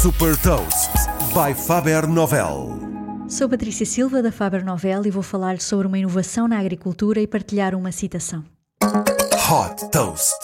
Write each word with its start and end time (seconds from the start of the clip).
Super 0.00 0.34
Toast 0.38 0.92
by 1.34 1.52
Faber 1.52 2.06
Novel. 2.06 2.80
Sou 3.28 3.46
Patrícia 3.50 3.84
Silva 3.84 4.22
da 4.22 4.32
Faber 4.32 4.64
Novel 4.64 5.04
e 5.04 5.10
vou 5.10 5.22
falar 5.22 5.60
sobre 5.60 5.86
uma 5.86 5.98
inovação 5.98 6.48
na 6.48 6.58
agricultura 6.58 7.20
e 7.20 7.26
partilhar 7.26 7.74
uma 7.74 7.92
citação. 7.92 8.42
Hot 8.82 9.90
Toast. 9.90 10.38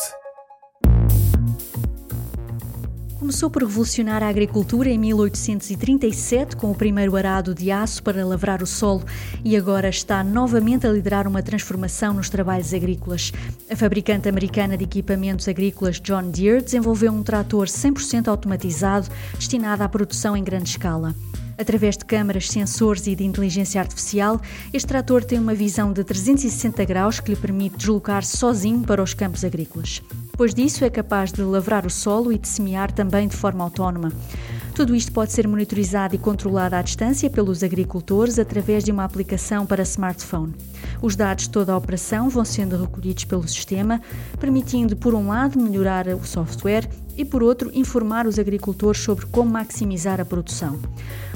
Começou 3.18 3.48
por 3.48 3.62
revolucionar 3.62 4.22
a 4.22 4.28
agricultura 4.28 4.90
em 4.90 4.98
1837 4.98 6.54
com 6.54 6.70
o 6.70 6.74
primeiro 6.74 7.16
arado 7.16 7.54
de 7.54 7.70
aço 7.70 8.02
para 8.02 8.26
lavrar 8.26 8.62
o 8.62 8.66
solo 8.66 9.02
e 9.42 9.56
agora 9.56 9.88
está 9.88 10.22
novamente 10.22 10.86
a 10.86 10.92
liderar 10.92 11.26
uma 11.26 11.42
transformação 11.42 12.12
nos 12.12 12.28
trabalhos 12.28 12.74
agrícolas. 12.74 13.32
A 13.70 13.74
fabricante 13.74 14.28
americana 14.28 14.76
de 14.76 14.84
equipamentos 14.84 15.48
agrícolas 15.48 15.98
John 15.98 16.30
Deere 16.30 16.62
desenvolveu 16.62 17.10
um 17.10 17.22
trator 17.22 17.68
100% 17.68 18.28
automatizado 18.28 19.08
destinado 19.38 19.82
à 19.82 19.88
produção 19.88 20.36
em 20.36 20.44
grande 20.44 20.68
escala. 20.68 21.14
Através 21.58 21.96
de 21.96 22.04
câmaras, 22.04 22.48
sensores 22.48 23.06
e 23.06 23.14
de 23.14 23.24
inteligência 23.24 23.80
artificial, 23.80 24.38
este 24.74 24.88
trator 24.88 25.24
tem 25.24 25.38
uma 25.38 25.54
visão 25.54 25.90
de 25.90 26.04
360 26.04 26.84
graus 26.84 27.18
que 27.18 27.30
lhe 27.30 27.36
permite 27.36 27.78
deslocar-se 27.78 28.36
sozinho 28.36 28.80
para 28.82 29.02
os 29.02 29.14
campos 29.14 29.42
agrícolas. 29.42 30.02
Depois 30.36 30.52
disso, 30.52 30.84
é 30.84 30.90
capaz 30.90 31.32
de 31.32 31.40
lavrar 31.40 31.86
o 31.86 31.90
solo 31.90 32.30
e 32.30 32.36
de 32.36 32.46
semear 32.46 32.92
também 32.92 33.26
de 33.26 33.34
forma 33.34 33.64
autónoma. 33.64 34.12
Tudo 34.74 34.94
isto 34.94 35.10
pode 35.10 35.32
ser 35.32 35.48
monitorizado 35.48 36.14
e 36.14 36.18
controlado 36.18 36.76
à 36.76 36.82
distância 36.82 37.30
pelos 37.30 37.62
agricultores 37.62 38.38
através 38.38 38.84
de 38.84 38.92
uma 38.92 39.02
aplicação 39.02 39.64
para 39.64 39.82
smartphone. 39.82 40.54
Os 41.00 41.16
dados 41.16 41.44
de 41.44 41.50
toda 41.50 41.72
a 41.72 41.76
operação 41.76 42.28
vão 42.28 42.44
sendo 42.44 42.76
recolhidos 42.76 43.24
pelo 43.24 43.46
sistema, 43.46 44.00
permitindo, 44.40 44.96
por 44.96 45.14
um 45.14 45.28
lado, 45.28 45.60
melhorar 45.60 46.08
o 46.08 46.24
software 46.24 46.88
e, 47.16 47.24
por 47.24 47.42
outro, 47.42 47.70
informar 47.72 48.26
os 48.26 48.38
agricultores 48.38 49.00
sobre 49.00 49.26
como 49.26 49.50
maximizar 49.50 50.20
a 50.20 50.24
produção. 50.24 50.78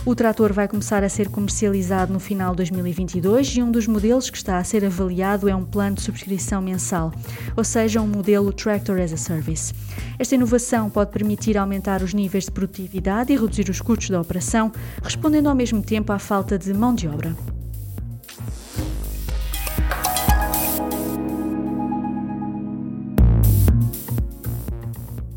O 0.05 0.15
trator 0.15 0.51
vai 0.53 0.67
começar 0.67 1.05
a 1.05 1.09
ser 1.11 1.29
comercializado 1.29 2.11
no 2.11 2.19
final 2.19 2.53
de 2.53 2.59
2022 2.59 3.57
e 3.57 3.63
um 3.63 3.71
dos 3.71 3.87
modelos 3.87 4.31
que 4.31 4.37
está 4.37 4.57
a 4.57 4.65
ser 4.65 4.83
avaliado 4.85 5.47
é 5.49 5.55
um 5.55 5.65
plano 5.65 5.97
de 5.97 6.03
subscrição 6.03 6.63
mensal, 6.63 7.13
ou 7.55 7.63
seja, 7.63 8.01
um 8.01 8.07
modelo 8.07 8.51
Tractor 8.51 8.99
as 8.99 9.13
a 9.13 9.19
Service. 9.19 9.75
Esta 10.19 10.35
inovação 10.35 10.89
pode 10.89 11.11
permitir 11.11 11.59
aumentar 11.59 12.03
os 12.03 12.15
níveis 12.15 12.45
de 12.45 12.51
produtividade 12.51 13.33
e 13.33 13.37
reduzir 13.37 13.69
os 13.69 13.81
custos 13.81 14.09
da 14.09 14.21
operação, 14.21 14.73
respondendo 15.03 15.49
ao 15.49 15.55
mesmo 15.55 15.83
tempo 15.83 16.13
à 16.13 16.19
falta 16.19 16.59
de 16.59 16.73
mão 16.73 16.95
de 16.95 17.07
obra. 17.07 17.37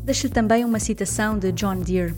Deixo-lhe 0.04 0.32
também 0.32 0.64
uma 0.64 0.78
citação 0.78 1.38
de 1.38 1.50
John 1.52 1.76
Deere. 1.76 2.14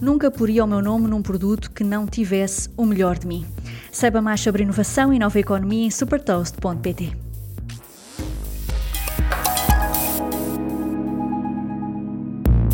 Nunca 0.00 0.30
poria 0.30 0.64
o 0.64 0.66
meu 0.66 0.82
nome 0.82 1.06
num 1.06 1.22
produto 1.22 1.70
que 1.70 1.84
não 1.84 2.06
tivesse 2.06 2.68
o 2.76 2.84
melhor 2.84 3.18
de 3.18 3.26
mim. 3.26 3.46
Saiba 3.92 4.20
mais 4.20 4.40
sobre 4.40 4.64
inovação 4.64 5.12
e 5.12 5.18
nova 5.18 5.38
economia 5.38 5.86
em 5.86 5.90
supertoast.pt. 5.90 7.12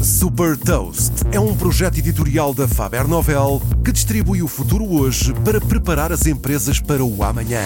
Super 0.02 0.56
Toast 0.56 1.12
é 1.32 1.41
um 1.41 1.54
projeto 1.54 1.98
editorial 1.98 2.54
da 2.54 2.66
Faber 2.66 3.06
Novel 3.06 3.60
que 3.84 3.92
distribui 3.92 4.42
o 4.42 4.48
futuro 4.48 4.84
hoje 4.84 5.34
para 5.44 5.60
preparar 5.60 6.12
as 6.12 6.26
empresas 6.26 6.80
para 6.80 7.04
o 7.04 7.22
amanhã. 7.22 7.62